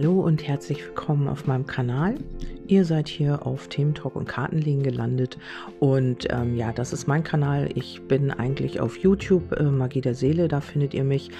[0.00, 2.14] Hallo und herzlich willkommen auf meinem Kanal.
[2.66, 5.36] Ihr seid hier auf Thementalk und Kartenlegen gelandet
[5.78, 7.68] und ähm, ja, das ist mein Kanal.
[7.74, 11.30] Ich bin eigentlich auf YouTube, äh, Magie der Seele, da findet ihr mich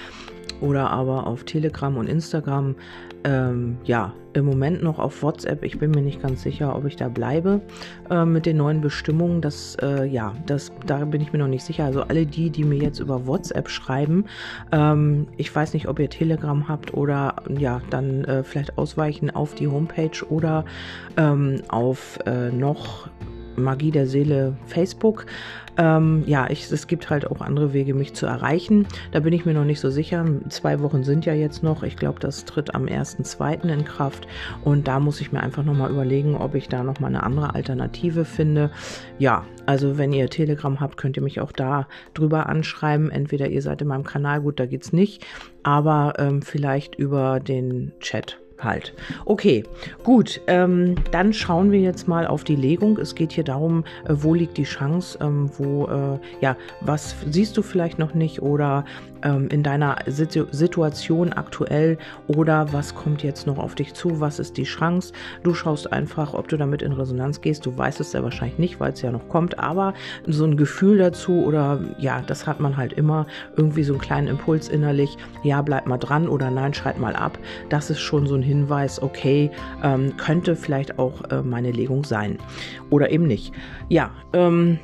[0.61, 2.75] oder aber auf Telegram und Instagram.
[3.23, 5.63] Ähm, ja, im Moment noch auf WhatsApp.
[5.63, 7.61] Ich bin mir nicht ganz sicher, ob ich da bleibe
[8.09, 9.41] äh, mit den neuen Bestimmungen.
[9.41, 11.85] Das, äh, ja, das, da bin ich mir noch nicht sicher.
[11.85, 14.25] Also alle die, die mir jetzt über WhatsApp schreiben,
[14.71, 19.53] ähm, ich weiß nicht, ob ihr Telegram habt oder ja, dann äh, vielleicht ausweichen auf
[19.53, 20.65] die Homepage oder
[21.17, 23.09] ähm, auf äh, noch
[23.55, 25.25] Magie der Seele Facebook.
[25.77, 28.85] Ähm, ja, ich, es gibt halt auch andere Wege, mich zu erreichen.
[29.11, 30.25] Da bin ich mir noch nicht so sicher.
[30.49, 31.83] Zwei Wochen sind ja jetzt noch.
[31.83, 33.67] Ich glaube, das tritt am 1.2.
[33.69, 34.27] in Kraft.
[34.63, 38.25] Und da muss ich mir einfach nochmal überlegen, ob ich da nochmal eine andere Alternative
[38.25, 38.69] finde.
[39.17, 43.09] Ja, also wenn ihr Telegram habt, könnt ihr mich auch da drüber anschreiben.
[43.09, 45.25] Entweder ihr seid in meinem Kanal, gut, da geht's nicht.
[45.63, 48.93] Aber ähm, vielleicht über den Chat halt.
[49.25, 49.63] Okay,
[50.03, 50.41] gut.
[50.47, 52.97] Ähm, dann schauen wir jetzt mal auf die Legung.
[52.97, 57.57] Es geht hier darum, äh, wo liegt die Chance, ähm, wo, äh, ja, was siehst
[57.57, 58.85] du vielleicht noch nicht oder
[59.23, 64.39] ähm, in deiner Situ Situation aktuell oder was kommt jetzt noch auf dich zu, was
[64.39, 65.13] ist die Chance.
[65.43, 67.65] Du schaust einfach, ob du damit in Resonanz gehst.
[67.65, 69.93] Du weißt es ja wahrscheinlich nicht, weil es ja noch kommt, aber
[70.27, 74.27] so ein Gefühl dazu oder ja, das hat man halt immer irgendwie so einen kleinen
[74.27, 75.17] Impuls innerlich.
[75.43, 77.37] Ja, bleib mal dran oder nein, schreit mal ab.
[77.69, 79.49] Das ist schon so ein Hinweis, okay,
[79.83, 82.37] ähm, könnte vielleicht auch äh, meine Legung sein
[82.89, 83.53] oder eben nicht.
[83.89, 84.79] Ja, ähm,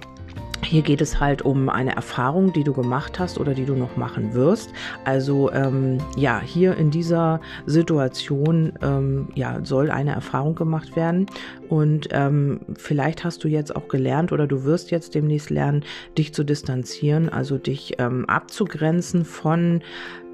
[0.63, 3.95] hier geht es halt um eine Erfahrung, die du gemacht hast oder die du noch
[3.95, 4.71] machen wirst.
[5.05, 11.27] Also ähm, ja, hier in dieser Situation ähm, ja, soll eine Erfahrung gemacht werden.
[11.69, 15.83] Und ähm, vielleicht hast du jetzt auch gelernt oder du wirst jetzt demnächst lernen,
[16.17, 19.81] dich zu distanzieren, also dich ähm, abzugrenzen von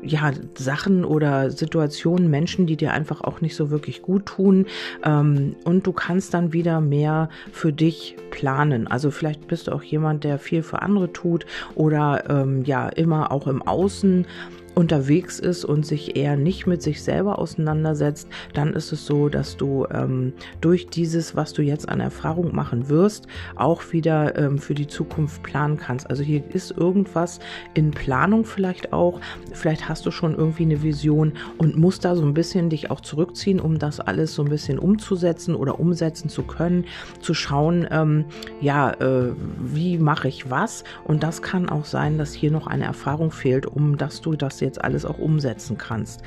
[0.04, 4.66] ja, Sachen oder Situationen, Menschen, die dir einfach auch nicht so wirklich gut tun.
[5.04, 8.88] Ähm, und du kannst dann wieder mehr für dich planen.
[8.88, 13.32] Also vielleicht bist du auch jemand, der viel für andere tut oder ähm, ja, immer
[13.32, 14.26] auch im Außen
[14.76, 19.58] unterwegs ist und sich eher nicht mit sich selber auseinandersetzt, dann ist es so, dass
[19.58, 24.74] du ähm, durch dieses, was du jetzt an Erfahrung machen wirst, auch wieder ähm, für
[24.74, 26.10] die Zukunft planen kannst.
[26.10, 27.40] Also hier ist irgendwas
[27.74, 29.20] in Planung vielleicht auch.
[29.52, 33.02] Vielleicht hast du schon irgendwie eine Vision und musst da so ein bisschen dich auch
[33.02, 36.86] zurückziehen, um das alles so ein bisschen umzusetzen oder umsetzen zu können,
[37.22, 38.26] zu schauen, ähm,
[38.62, 40.84] ja, äh, wie mache ich was?
[41.04, 44.63] Und das kann auch sein, dass hier noch eine Erfahrung fehlt, um dass du das
[44.64, 46.22] jetzt alles auch umsetzen kannst.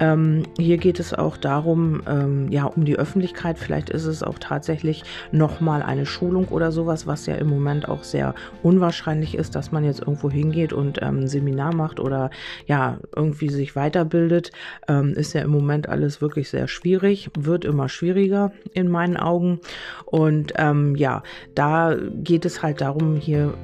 [0.00, 3.58] Ähm, hier geht es auch darum, ähm, ja, um die Öffentlichkeit.
[3.58, 8.02] Vielleicht ist es auch tatsächlich nochmal eine Schulung oder sowas, was ja im Moment auch
[8.02, 12.30] sehr unwahrscheinlich ist, dass man jetzt irgendwo hingeht und ähm, ein Seminar macht oder
[12.66, 14.50] ja, irgendwie sich weiterbildet.
[14.88, 19.60] Ähm, ist ja im Moment alles wirklich sehr schwierig, wird immer schwieriger in meinen Augen.
[20.06, 21.22] Und ähm, ja,
[21.54, 23.54] da geht es halt darum, hier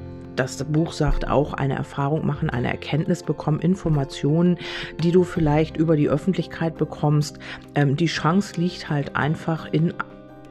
[0.41, 4.57] das Buch sagt auch, eine Erfahrung machen, eine Erkenntnis bekommen, Informationen,
[5.03, 7.37] die du vielleicht über die Öffentlichkeit bekommst.
[7.75, 9.93] Ähm, die Chance liegt halt einfach in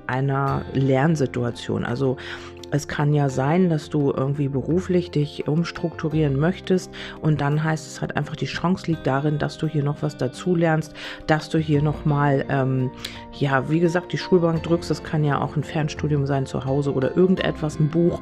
[0.07, 1.85] einer Lernsituation.
[1.85, 2.19] Also
[2.71, 8.01] es kann ja sein, dass du irgendwie beruflich dich umstrukturieren möchtest und dann heißt es
[8.01, 10.95] halt einfach, die Chance liegt darin, dass du hier noch was dazulernst,
[11.27, 12.91] dass du hier nochmal, ähm,
[13.33, 14.91] ja, wie gesagt, die Schulbank drückst.
[14.91, 18.21] Das kann ja auch ein Fernstudium sein zu Hause oder irgendetwas, ein Buch,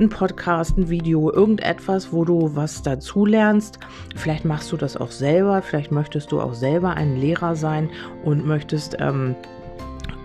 [0.00, 3.78] ein Podcast, ein Video, irgendetwas, wo du was dazulernst.
[4.14, 7.90] Vielleicht machst du das auch selber, vielleicht möchtest du auch selber ein Lehrer sein
[8.24, 9.36] und möchtest, ähm,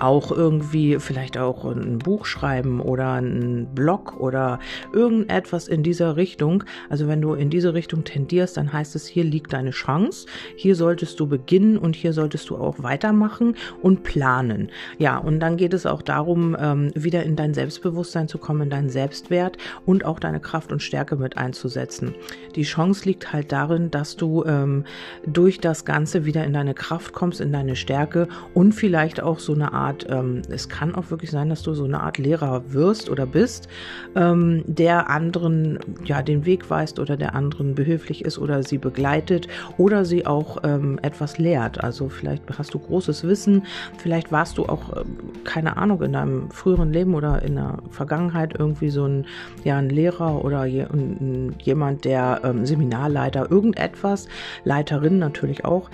[0.01, 4.59] auch irgendwie vielleicht auch ein Buch schreiben oder ein Blog oder
[4.93, 6.63] irgendetwas in dieser Richtung.
[6.89, 10.27] Also wenn du in diese Richtung tendierst, dann heißt es, hier liegt deine Chance.
[10.55, 14.69] Hier solltest du beginnen und hier solltest du auch weitermachen und planen.
[14.97, 18.69] Ja, und dann geht es auch darum, ähm, wieder in dein Selbstbewusstsein zu kommen, in
[18.69, 22.15] deinen Selbstwert und auch deine Kraft und Stärke mit einzusetzen.
[22.55, 24.85] Die Chance liegt halt darin, dass du ähm,
[25.25, 29.53] durch das Ganze wieder in deine Kraft kommst, in deine Stärke und vielleicht auch so
[29.53, 32.63] eine Art Art, ähm, es kann auch wirklich sein, dass du so eine Art Lehrer
[32.71, 33.67] wirst oder bist,
[34.15, 39.47] ähm, der anderen ja den Weg weist oder der anderen behilflich ist oder sie begleitet
[39.77, 41.83] oder sie auch ähm, etwas lehrt.
[41.83, 43.63] Also vielleicht hast du großes Wissen,
[43.97, 48.53] vielleicht warst du auch, ähm, keine Ahnung, in deinem früheren Leben oder in der Vergangenheit
[48.57, 49.25] irgendwie so ein,
[49.63, 54.27] ja, ein Lehrer oder je, ein, jemand, der ähm, Seminarleiter, irgendetwas,
[54.63, 55.89] Leiterin natürlich auch.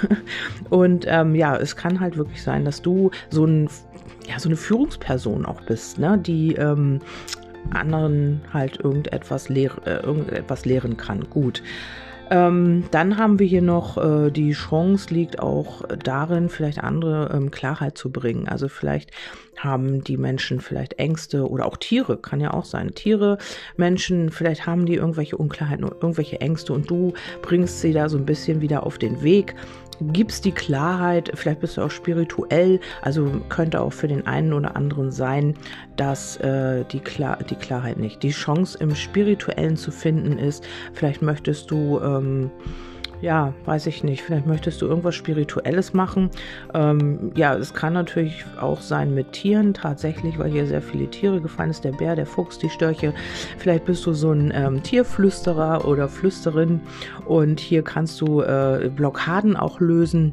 [0.70, 3.68] Und ähm, ja, es kann halt wirklich sein, dass du so, ein,
[4.28, 6.18] ja, so eine Führungsperson auch bist, ne?
[6.18, 7.00] die ähm,
[7.70, 11.28] anderen halt irgendetwas, lehr äh, irgendetwas lehren kann.
[11.30, 11.62] Gut.
[12.30, 17.50] Ähm, dann haben wir hier noch äh, die Chance liegt auch darin, vielleicht andere ähm,
[17.50, 18.48] Klarheit zu bringen.
[18.48, 19.10] Also vielleicht
[19.58, 22.94] haben die Menschen vielleicht Ängste oder auch Tiere, kann ja auch sein.
[22.94, 23.36] Tiere,
[23.76, 28.24] Menschen, vielleicht haben die irgendwelche Unklarheiten, irgendwelche Ängste und du bringst sie da so ein
[28.24, 29.54] bisschen wieder auf den Weg
[30.02, 34.76] gibst die Klarheit, vielleicht bist du auch spirituell, also könnte auch für den einen oder
[34.76, 35.54] anderen sein,
[35.96, 40.64] dass äh, die, Klar die Klarheit nicht, die Chance im Spirituellen zu finden ist.
[40.94, 42.50] Vielleicht möchtest du ähm,
[43.22, 46.30] ja, weiß ich nicht, vielleicht möchtest du irgendwas Spirituelles machen.
[46.74, 51.40] Ähm, ja, es kann natürlich auch sein mit Tieren, tatsächlich, weil hier sehr viele Tiere
[51.40, 53.14] gefallen ist, der Bär, der Fuchs, die Störche.
[53.58, 56.80] Vielleicht bist du so ein ähm, Tierflüsterer oder Flüsterin
[57.24, 60.32] und hier kannst du äh, Blockaden auch lösen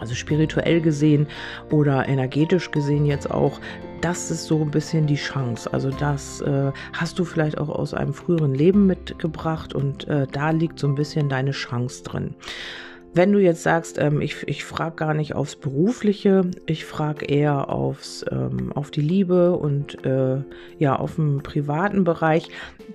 [0.00, 1.26] also spirituell gesehen
[1.70, 3.60] oder energetisch gesehen jetzt auch,
[4.00, 5.72] das ist so ein bisschen die Chance.
[5.72, 10.50] Also das äh, hast du vielleicht auch aus einem früheren Leben mitgebracht und äh, da
[10.50, 12.34] liegt so ein bisschen deine Chance drin.
[13.14, 17.70] Wenn du jetzt sagst, ähm, ich, ich frage gar nicht aufs Berufliche, ich frage eher
[17.70, 20.42] aufs, ähm, auf die Liebe und äh,
[20.78, 22.48] ja, auf den privaten Bereich,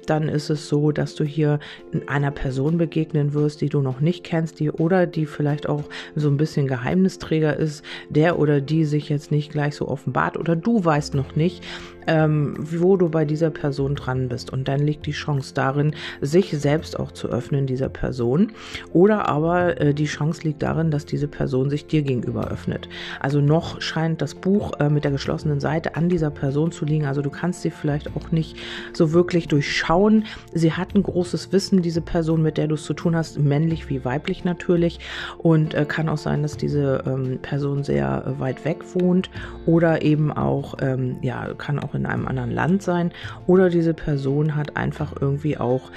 [0.06, 1.60] dann ist es so, dass du hier
[2.08, 5.84] einer Person begegnen wirst, die du noch nicht kennst, die oder die vielleicht auch
[6.16, 10.56] so ein bisschen Geheimnisträger ist, der oder die sich jetzt nicht gleich so offenbart oder
[10.56, 11.64] du weißt noch nicht,
[12.08, 14.52] ähm, wo du bei dieser Person dran bist.
[14.52, 18.52] Und dann liegt die Chance darin, sich selbst auch zu öffnen, dieser Person.
[18.92, 22.90] Oder aber äh, die Chance liegt darin, dass diese Person sich dir gegenüber öffnet.
[23.20, 27.06] Also noch scheint das Buch äh, mit der geschlossenen Seite an dieser Person zu liegen.
[27.06, 28.58] Also du kannst sie vielleicht auch nicht
[28.94, 30.26] so wirklich durchschauen.
[30.54, 33.90] Sie hat ein großes Wissen, diese Person, mit der du es zu tun hast, männlich
[33.90, 35.00] wie weiblich natürlich.
[35.38, 39.30] Und äh, kann auch sein, dass diese ähm, Person sehr äh, weit weg wohnt
[39.66, 43.12] oder eben auch, ähm, ja, kann auch in einem anderen Land sein.
[43.48, 45.92] Oder diese Person hat einfach irgendwie auch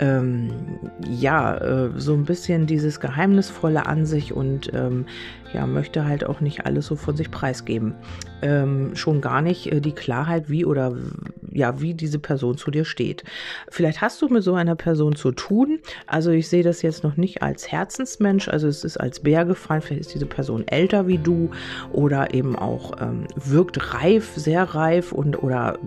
[0.00, 0.50] ähm,
[1.06, 5.06] ja, äh, so ein bisschen dieses Geheimnisvolle an sich und ähm,
[5.52, 7.94] ja, möchte halt auch nicht alles so von sich preisgeben.
[8.42, 10.96] Ähm, schon gar nicht äh, die Klarheit, wie oder
[11.52, 13.24] ja, wie diese Person zu dir steht.
[13.68, 15.80] Vielleicht hast du mit so einer Person zu tun.
[16.06, 19.82] Also ich sehe das jetzt noch nicht als Herzensmensch, also es ist als Bär gefallen.
[19.82, 21.50] Vielleicht ist diese Person älter wie du
[21.92, 25.78] oder eben auch ähm, wirkt reif, sehr reif und oder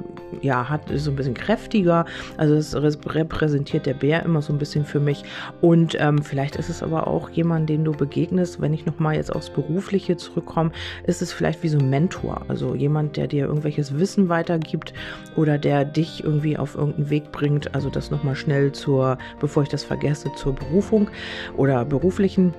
[0.42, 2.06] ja, hat so ein bisschen kräftiger.
[2.38, 5.24] Also das repräsentiert der Bär immer so ein bisschen für mich.
[5.62, 9.34] Und ähm, vielleicht ist es aber auch jemand, den du begegnest, wenn ich nochmal jetzt
[9.34, 10.72] aufs Berufliche zurückkomme,
[11.06, 12.43] ist es vielleicht wie so ein Mentor.
[12.48, 14.94] Also jemand, der dir irgendwelches Wissen weitergibt
[15.36, 17.74] oder der dich irgendwie auf irgendeinen Weg bringt.
[17.76, 21.10] Also das nochmal schnell zur, bevor ich das vergesse, zur Berufung
[21.58, 22.54] oder beruflichen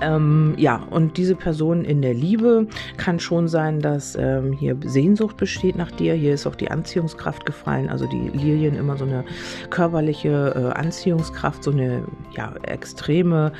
[0.00, 5.36] ähm, ja, und diese Person in der Liebe kann schon sein, dass ähm, hier Sehnsucht
[5.36, 6.14] besteht nach dir.
[6.14, 7.88] Hier ist auch die Anziehungskraft gefallen.
[7.88, 9.24] Also die Lilien immer so eine
[9.70, 12.04] körperliche äh, Anziehungskraft, so eine
[12.36, 13.52] ja, extreme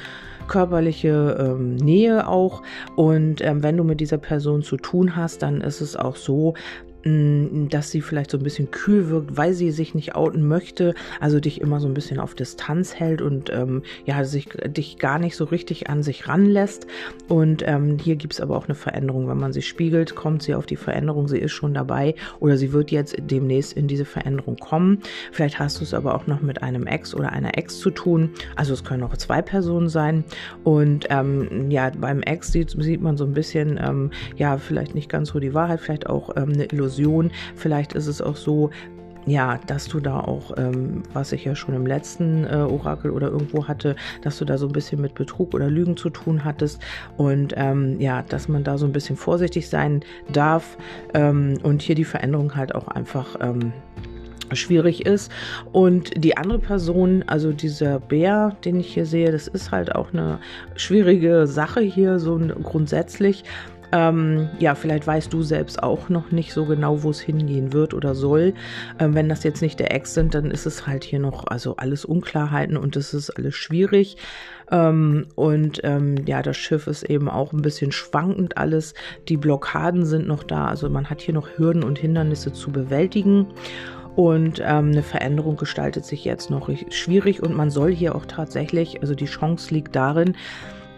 [0.48, 2.62] körperliche ähm, Nähe auch.
[2.96, 6.54] Und ähm, wenn du mit dieser Person zu tun hast, dann ist es auch so,
[7.04, 11.38] dass sie vielleicht so ein bisschen kühl wirkt, weil sie sich nicht outen möchte, also
[11.38, 15.36] dich immer so ein bisschen auf Distanz hält und ähm, ja, sich dich gar nicht
[15.36, 16.86] so richtig an sich ranlässt.
[17.28, 19.28] Und ähm, hier gibt es aber auch eine Veränderung.
[19.28, 22.72] Wenn man sie spiegelt, kommt sie auf die Veränderung, sie ist schon dabei oder sie
[22.72, 25.00] wird jetzt demnächst in diese Veränderung kommen.
[25.30, 28.30] Vielleicht hast du es aber auch noch mit einem Ex oder einer Ex zu tun.
[28.56, 30.24] Also es können auch zwei Personen sein.
[30.62, 35.10] Und ähm, ja, beim Ex sieht, sieht man so ein bisschen, ähm, ja, vielleicht nicht
[35.10, 37.30] ganz so die Wahrheit, vielleicht auch ähm, eine Illusion Illusion.
[37.56, 38.70] Vielleicht ist es auch so,
[39.26, 43.28] ja, dass du da auch, ähm, was ich ja schon im letzten äh, Orakel oder
[43.28, 46.82] irgendwo hatte, dass du da so ein bisschen mit Betrug oder Lügen zu tun hattest
[47.16, 50.76] und ähm, ja, dass man da so ein bisschen vorsichtig sein darf
[51.14, 53.72] ähm, und hier die Veränderung halt auch einfach ähm,
[54.52, 55.32] schwierig ist.
[55.72, 60.12] Und die andere Person, also dieser Bär, den ich hier sehe, das ist halt auch
[60.12, 60.38] eine
[60.76, 63.44] schwierige Sache hier, so grundsätzlich.
[63.94, 67.94] Ähm, ja, vielleicht weißt du selbst auch noch nicht so genau, wo es hingehen wird
[67.94, 68.52] oder soll.
[68.98, 71.76] Ähm, wenn das jetzt nicht der Ex sind, dann ist es halt hier noch, also
[71.76, 74.16] alles Unklarheiten und es ist alles schwierig.
[74.72, 78.94] Ähm, und ähm, ja, das Schiff ist eben auch ein bisschen schwankend alles.
[79.28, 83.46] Die Blockaden sind noch da, also man hat hier noch Hürden und Hindernisse zu bewältigen.
[84.16, 89.02] Und ähm, eine Veränderung gestaltet sich jetzt noch schwierig und man soll hier auch tatsächlich,
[89.02, 90.34] also die Chance liegt darin,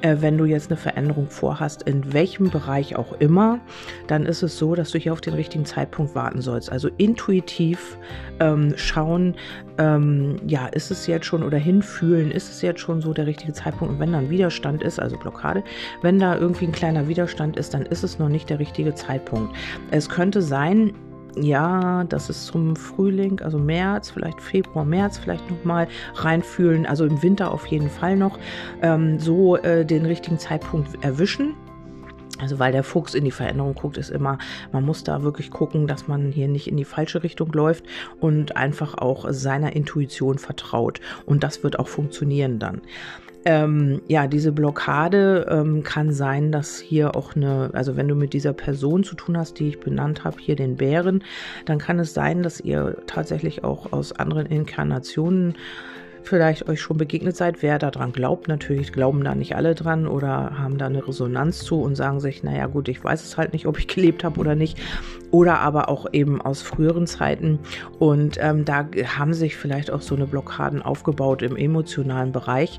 [0.03, 3.61] äh, wenn du jetzt eine Veränderung vorhast, in welchem Bereich auch immer,
[4.07, 6.71] dann ist es so, dass du hier auf den richtigen Zeitpunkt warten sollst.
[6.71, 7.99] Also intuitiv
[8.41, 9.35] ähm, schauen,
[9.79, 13.53] ähm, ja, ist es jetzt schon oder hinfühlen, ist es jetzt schon so der richtige
[13.53, 13.95] Zeitpunkt.
[13.95, 15.63] Und wenn da ein Widerstand ist, also Blockade,
[16.03, 19.55] wenn da irgendwie ein kleiner Widerstand ist, dann ist es noch nicht der richtige Zeitpunkt.
[19.91, 20.93] Es könnte sein,
[21.37, 27.23] ja, das ist zum Frühling, also März, vielleicht Februar, März, vielleicht nochmal reinfühlen, also im
[27.23, 28.39] Winter auf jeden Fall noch,
[28.83, 31.55] ähm, so äh, den richtigen Zeitpunkt erwischen.
[32.39, 34.39] Also weil der Fuchs in die Veränderung guckt, ist immer,
[34.73, 37.85] man muss da wirklich gucken, dass man hier nicht in die falsche Richtung läuft
[38.21, 41.01] und einfach auch seiner Intuition vertraut.
[41.25, 42.83] Und das wird auch funktionieren dann.
[43.49, 48.33] Ähm, ja, diese Blockade ähm, kann sein, dass hier auch eine, also wenn du mit
[48.33, 51.23] dieser Person zu tun hast, die ich benannt habe, hier den Bären,
[51.65, 55.55] dann kann es sein, dass ihr tatsächlich auch aus anderen Inkarnationen
[56.27, 58.49] vielleicht euch schon begegnet seid, wer daran glaubt.
[58.49, 62.43] Natürlich glauben da nicht alle dran oder haben da eine Resonanz zu und sagen sich,
[62.43, 64.79] naja gut, ich weiß es halt nicht, ob ich gelebt habe oder nicht.
[65.31, 67.59] Oder aber auch eben aus früheren Zeiten.
[67.99, 72.79] Und ähm, da haben sich vielleicht auch so eine Blockaden aufgebaut im emotionalen Bereich.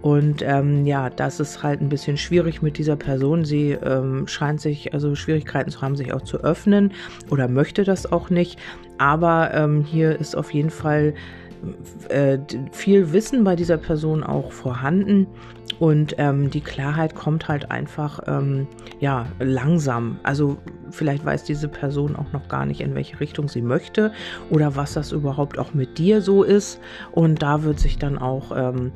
[0.00, 3.44] Und ähm, ja, das ist halt ein bisschen schwierig mit dieser Person.
[3.44, 6.92] Sie ähm, scheint sich also Schwierigkeiten zu haben, sich auch zu öffnen
[7.30, 8.58] oder möchte das auch nicht.
[8.98, 11.14] Aber ähm, hier ist auf jeden Fall
[12.08, 12.38] äh,
[12.72, 15.26] viel Wissen bei dieser Person auch vorhanden
[15.78, 18.66] und ähm, die Klarheit kommt halt einfach ähm,
[19.00, 20.18] ja langsam.
[20.22, 20.58] Also
[20.90, 24.12] vielleicht weiß diese Person auch noch gar nicht, in welche Richtung sie möchte
[24.50, 26.80] oder was das überhaupt auch mit dir so ist.
[27.12, 28.92] Und da wird sich dann auch ähm,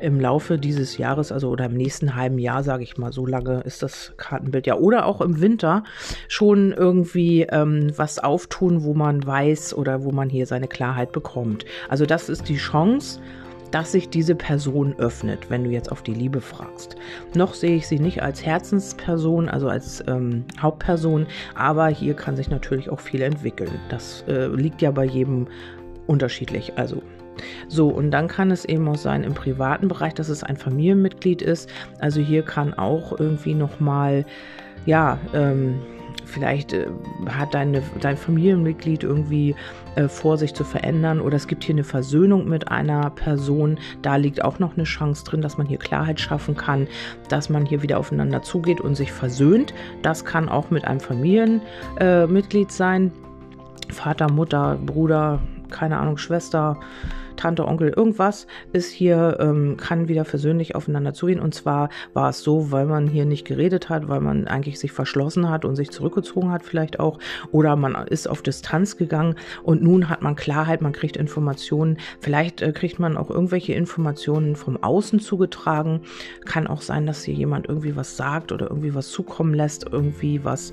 [0.00, 3.60] im Laufe dieses Jahres, also oder im nächsten halben Jahr, sage ich mal, so lange
[3.60, 5.84] ist das Kartenbild ja, oder auch im Winter
[6.28, 11.64] schon irgendwie ähm, was auftun, wo man weiß oder wo man hier seine Klarheit bekommt.
[11.88, 13.20] Also das ist die Chance
[13.76, 16.96] dass sich diese Person öffnet, wenn du jetzt auf die Liebe fragst.
[17.34, 22.48] Noch sehe ich sie nicht als Herzensperson, also als ähm, Hauptperson, aber hier kann sich
[22.48, 23.78] natürlich auch viel entwickeln.
[23.90, 25.48] Das äh, liegt ja bei jedem
[26.06, 26.72] unterschiedlich.
[26.76, 27.02] Also
[27.68, 31.42] so, und dann kann es eben auch sein im privaten Bereich, dass es ein Familienmitglied
[31.42, 31.68] ist.
[31.98, 34.24] Also hier kann auch irgendwie nochmal,
[34.86, 35.82] ja, ähm,
[36.26, 36.88] vielleicht äh,
[37.28, 39.54] hat deine, dein Familienmitglied irgendwie
[39.94, 43.78] äh, vor, sich zu verändern oder es gibt hier eine Versöhnung mit einer Person.
[44.02, 46.88] Da liegt auch noch eine Chance drin, dass man hier Klarheit schaffen kann,
[47.28, 49.72] dass man hier wieder aufeinander zugeht und sich versöhnt.
[50.02, 53.12] Das kann auch mit einem Familienmitglied sein.
[53.88, 55.40] Vater, Mutter, Bruder,
[55.70, 56.78] keine Ahnung, Schwester,
[57.36, 61.40] Tante, Onkel, irgendwas ist hier, ähm, kann wieder versöhnlich aufeinander zugehen.
[61.40, 64.92] Und zwar war es so, weil man hier nicht geredet hat, weil man eigentlich sich
[64.92, 67.18] verschlossen hat und sich zurückgezogen hat vielleicht auch.
[67.52, 71.98] Oder man ist auf Distanz gegangen und nun hat man Klarheit, man kriegt Informationen.
[72.20, 76.00] Vielleicht äh, kriegt man auch irgendwelche Informationen vom Außen zugetragen.
[76.44, 80.44] Kann auch sein, dass hier jemand irgendwie was sagt oder irgendwie was zukommen lässt, irgendwie
[80.44, 80.72] was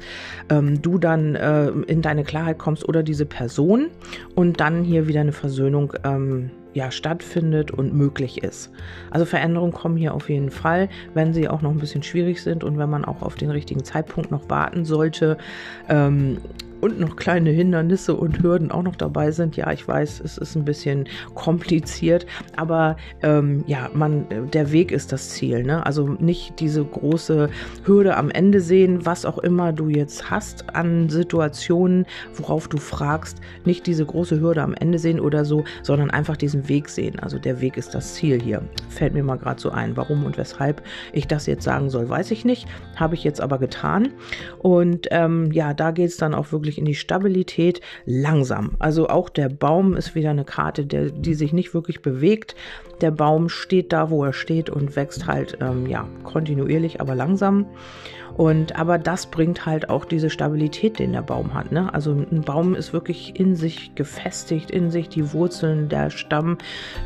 [0.49, 3.87] ähm, du dann äh, in deine Klarheit kommst oder diese Person
[4.35, 8.71] und dann hier wieder eine Versöhnung ähm, ja, stattfindet und möglich ist.
[9.11, 12.63] Also Veränderungen kommen hier auf jeden Fall, wenn sie auch noch ein bisschen schwierig sind
[12.63, 15.37] und wenn man auch auf den richtigen Zeitpunkt noch warten sollte.
[15.89, 16.37] Ähm,
[16.83, 19.55] und noch kleine Hindernisse und Hürden auch noch dabei sind.
[19.55, 22.25] Ja, ich weiß, es ist ein bisschen kompliziert,
[22.57, 25.63] aber ähm, ja, man, der Weg ist das Ziel.
[25.63, 25.85] Ne?
[25.85, 27.49] Also nicht diese große
[27.85, 33.39] Hürde am Ende sehen, was auch immer du jetzt hast an Situationen, worauf du fragst,
[33.63, 37.17] nicht diese große Hürde am Ende sehen oder so, sondern einfach diesen Weg sehen.
[37.19, 38.61] Also der Weg ist das Ziel hier.
[38.89, 39.95] Fällt mir mal gerade so ein.
[39.95, 42.67] Warum und weshalb ich das jetzt sagen soll, weiß ich nicht.
[42.97, 44.09] Habe ich jetzt aber getan.
[44.59, 48.71] Und ähm, ja, da geht es dann auch wirklich wirklich in die Stabilität langsam.
[48.79, 52.55] Also auch der Baum ist wieder eine Karte, der, die sich nicht wirklich bewegt.
[53.01, 57.65] Der Baum steht da, wo er steht und wächst halt ähm, ja kontinuierlich, aber langsam.
[58.35, 61.71] Und aber das bringt halt auch diese Stabilität, den der Baum hat.
[61.71, 61.93] Ne?
[61.93, 66.57] Also ein Baum ist wirklich in sich gefestigt, in sich die Wurzeln, der Stamm,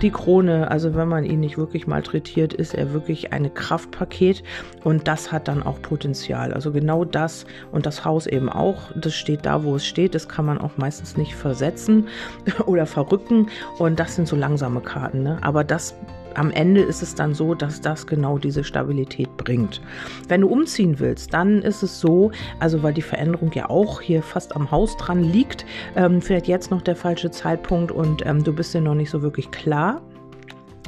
[0.02, 0.72] die Krone.
[0.72, 4.44] Also wenn man ihn nicht wirklich malträtiert, ist er wirklich ein Kraftpaket
[4.84, 6.54] und das hat dann auch Potenzial.
[6.54, 8.92] Also genau das und das Haus eben auch.
[8.96, 10.16] Das steht da, wo es steht.
[10.16, 12.08] Das kann man auch meistens nicht versetzen
[12.66, 13.48] oder verrücken
[13.78, 15.24] und das sind so langsame Karten.
[15.24, 15.38] Ne?
[15.42, 15.96] Aber das
[16.38, 19.82] am Ende ist es dann so, dass das genau diese Stabilität bringt.
[20.28, 24.22] Wenn du umziehen willst, dann ist es so, also weil die Veränderung ja auch hier
[24.22, 28.54] fast am Haus dran liegt, ähm, vielleicht jetzt noch der falsche Zeitpunkt und ähm, du
[28.54, 30.02] bist dir noch nicht so wirklich klar.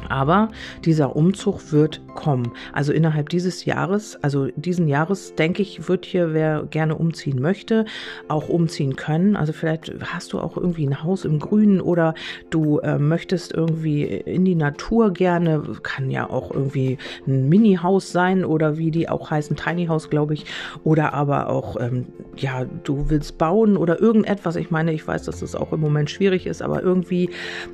[0.08, 0.50] Aber
[0.86, 2.52] dieser Umzug wird kommen.
[2.74, 7.86] Also innerhalb dieses Jahres, also diesen Jahres, denke ich, wird hier, wer gerne umziehen möchte,
[8.28, 9.38] auch umziehen können.
[9.38, 12.16] Also vielleicht hast du auch irgendwie ein Haus im Grünen oder
[12.50, 18.44] du äh, möchtest irgendwie in die Natur gerne, kann ja auch irgendwie ein Mini-Haus sein
[18.44, 20.46] oder wie die auch heißen, Tiny House, glaube ich.
[20.84, 24.58] Oder aber auch, ähm, ja, du willst bauen oder irgendetwas.
[24.58, 27.30] Ich meine, ich weiß, dass das auch im Moment schwierig ist, aber irgendwie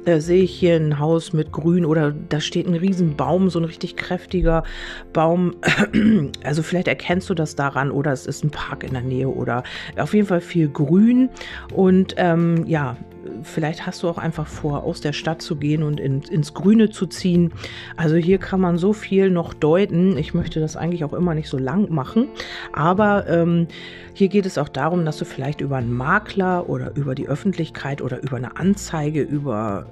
[0.05, 3.65] äh, sehe ich hier ein Haus mit Grün oder da steht ein Riesenbaum, so ein
[3.65, 4.63] richtig kräftiger prächtiger
[5.13, 5.55] Baum.
[6.43, 9.63] Also vielleicht erkennst du das daran oder es ist ein Park in der Nähe oder
[9.97, 11.29] auf jeden Fall viel Grün.
[11.73, 12.97] Und ähm, ja,
[13.43, 16.89] vielleicht hast du auch einfach vor, aus der Stadt zu gehen und in, ins Grüne
[16.89, 17.53] zu ziehen.
[17.97, 20.17] Also hier kann man so viel noch deuten.
[20.17, 22.29] Ich möchte das eigentlich auch immer nicht so lang machen.
[22.73, 23.67] Aber ähm,
[24.17, 28.01] hier geht es auch darum, dass du vielleicht über einen Makler oder über die Öffentlichkeit
[28.01, 29.87] oder über eine Anzeige, über,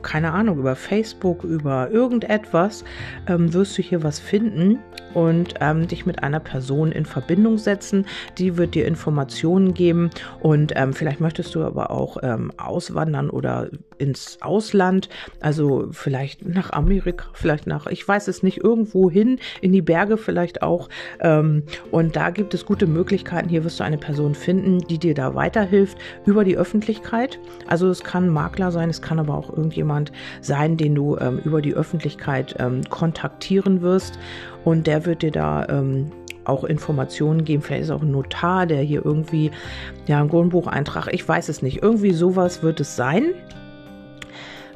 [0.00, 2.84] keine Ahnung, über Facebook, über irgendetwas,
[3.26, 4.78] ähm, wirst du hier was finden
[5.12, 8.06] und ähm, dich mit einer Person in Verbindung setzen.
[8.38, 10.08] Die wird dir Informationen geben
[10.40, 13.68] und ähm, vielleicht möchtest du aber auch ähm, auswandern oder
[13.98, 15.08] ins Ausland,
[15.40, 20.16] also vielleicht nach Amerika, vielleicht nach, ich weiß es nicht, irgendwo hin, in die Berge
[20.16, 20.88] vielleicht auch.
[21.20, 23.48] Ähm, und da gibt es gute Möglichkeiten.
[23.48, 27.38] Hier wirst du eine Person finden, die dir da weiterhilft über die Öffentlichkeit.
[27.66, 31.40] Also es kann ein Makler sein, es kann aber auch irgendjemand sein, den du ähm,
[31.44, 34.18] über die Öffentlichkeit ähm, kontaktieren wirst.
[34.64, 36.10] Und der wird dir da ähm,
[36.48, 37.62] auch Informationen geben.
[37.62, 39.50] Vielleicht ist auch ein Notar, der hier irgendwie,
[40.06, 41.82] ja, ein Grundbucheintrag, ich weiß es nicht.
[41.82, 43.34] Irgendwie sowas wird es sein.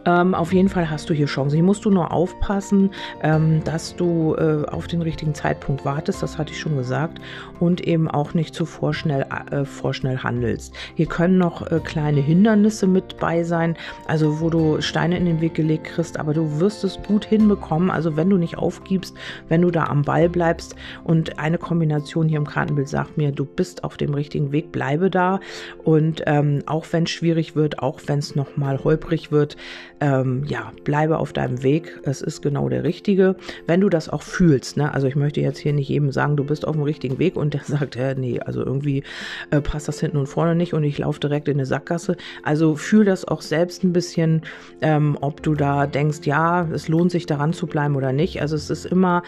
[0.05, 1.57] Ähm, auf jeden Fall hast du hier Chancen.
[1.57, 2.91] Hier musst du nur aufpassen,
[3.23, 7.21] ähm, dass du äh, auf den richtigen Zeitpunkt wartest, das hatte ich schon gesagt,
[7.61, 10.75] und eben auch nicht zu vorschnell, äh, vorschnell handelst.
[10.95, 15.41] Hier können noch äh, kleine Hindernisse mit bei sein, also wo du Steine in den
[15.41, 17.91] Weg gelegt kriegst, aber du wirst es gut hinbekommen.
[17.91, 19.17] Also wenn du nicht aufgibst,
[19.49, 23.45] wenn du da am Ball bleibst und eine Kombination hier im Kartenbild sagt mir, du
[23.45, 25.41] bist auf dem richtigen Weg, bleibe da
[25.85, 29.57] und ähm, auch wenn es schwierig wird, auch wenn es nochmal holprig wird,
[30.03, 32.01] ähm, ja, bleibe auf deinem Weg.
[32.03, 33.37] Es ist genau der richtige.
[33.69, 34.93] Wenn du das auch fühlst, ne?
[34.93, 37.55] also ich möchte jetzt hier nicht jedem sagen, du bist auf dem richtigen Weg und
[37.55, 39.05] der sagt, äh, nee, also irgendwie
[39.51, 42.17] äh, passt das hinten und vorne nicht und ich laufe direkt in eine Sackgasse.
[42.43, 44.43] Also fühl das auch selbst ein bisschen,
[44.81, 48.43] ähm, ob du da denkst, ja, es lohnt sich daran zu bleiben oder nicht.
[48.43, 49.23] Also es ist immer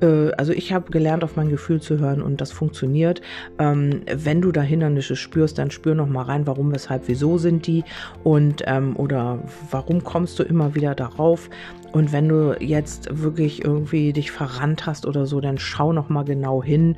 [0.00, 3.20] äh, also ich habe gelernt, auf mein Gefühl zu hören und das funktioniert.
[3.58, 7.66] Ähm, wenn du da Hindernisse spürst, dann spür noch mal rein, warum, weshalb, wieso sind
[7.66, 7.84] die
[8.24, 9.38] und ähm, oder
[9.70, 11.50] warum kommst du immer wieder darauf.
[11.92, 16.24] Und wenn du jetzt wirklich irgendwie dich verrannt hast oder so, dann schau noch mal
[16.24, 16.96] genau hin.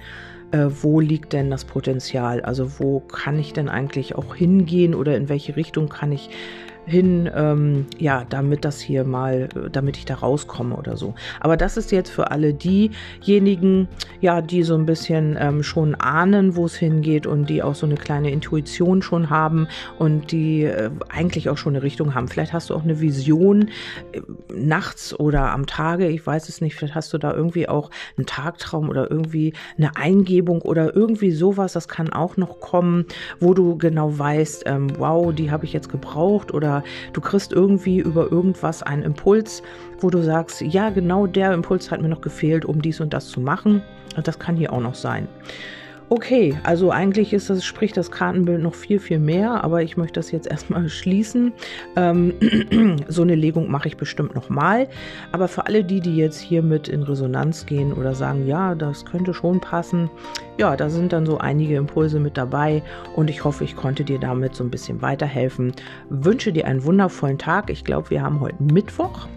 [0.51, 2.41] Äh, wo liegt denn das Potenzial?
[2.41, 6.31] Also wo kann ich denn eigentlich auch hingehen oder in welche Richtung kann ich
[6.89, 11.15] hin, ähm, ja, damit das hier mal, damit ich da rauskomme oder so.
[11.41, 13.89] Aber das ist jetzt für alle diejenigen,
[14.21, 17.87] ja, die so ein bisschen ähm, schon ahnen, wo es hingeht und die auch so
[17.87, 22.29] eine kleine Intuition schon haben und die äh, eigentlich auch schon eine Richtung haben.
[22.29, 23.69] Vielleicht hast du auch eine Vision
[24.13, 24.21] äh,
[24.53, 28.27] nachts oder am Tage, ich weiß es nicht, vielleicht hast du da irgendwie auch einen
[28.27, 33.05] Tagtraum oder irgendwie eine Eingebung oder irgendwie sowas, das kann auch noch kommen,
[33.41, 36.78] wo du genau weißt, ähm, wow, die habe ich jetzt gebraucht oder
[37.13, 39.63] du kriegst irgendwie über irgendwas einen Impuls,
[40.01, 43.29] wo du sagst, ja, genau der Impuls hat mir noch gefehlt, um dies und das
[43.29, 43.83] zu machen.
[44.25, 45.29] Das kann hier auch noch sein.
[46.11, 50.19] Okay, also eigentlich ist das, spricht das Kartenbild noch viel, viel mehr, aber ich möchte
[50.19, 51.53] das jetzt erstmal schließen.
[51.97, 52.33] Ähm,
[53.09, 54.89] so eine Legung mache ich bestimmt nochmal.
[55.33, 59.05] Aber für alle die, die jetzt hier mit in Resonanz gehen oder sagen, ja, das
[59.05, 60.09] könnte schon passen,
[60.57, 62.83] ja, da sind dann so einige Impulse mit dabei
[63.15, 65.73] und ich hoffe, ich konnte dir damit so ein bisschen weiterhelfen.
[66.09, 67.69] Wünsche dir einen wundervollen Tag.
[67.69, 69.29] Ich glaube, wir haben heute Mittwoch.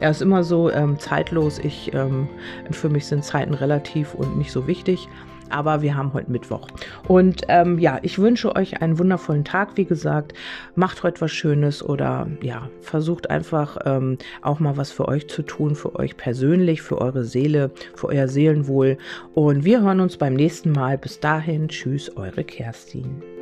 [0.00, 1.58] ja, ist immer so ähm, zeitlos.
[1.58, 2.28] Ich, ähm,
[2.70, 5.08] für mich sind Zeiten relativ und nicht so wichtig
[5.54, 6.66] aber wir haben heute Mittwoch.
[7.06, 10.34] Und ähm, ja, ich wünsche euch einen wundervollen Tag, wie gesagt.
[10.74, 15.42] Macht heute was Schönes oder ja, versucht einfach ähm, auch mal was für euch zu
[15.42, 18.98] tun, für euch persönlich, für eure Seele, für euer Seelenwohl.
[19.34, 20.98] Und wir hören uns beim nächsten Mal.
[20.98, 23.33] Bis dahin, tschüss, eure Kerstin.